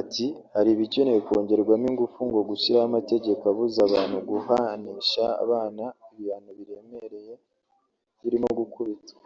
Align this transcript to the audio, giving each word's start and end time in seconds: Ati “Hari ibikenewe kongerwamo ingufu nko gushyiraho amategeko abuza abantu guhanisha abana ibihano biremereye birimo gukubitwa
Ati 0.00 0.26
“Hari 0.54 0.68
ibikenewe 0.72 1.20
kongerwamo 1.26 1.86
ingufu 1.90 2.18
nko 2.28 2.40
gushyiraho 2.48 2.86
amategeko 2.90 3.42
abuza 3.52 3.78
abantu 3.88 4.16
guhanisha 4.30 5.24
abana 5.44 5.84
ibihano 6.12 6.50
biremereye 6.58 7.34
birimo 8.22 8.48
gukubitwa 8.58 9.16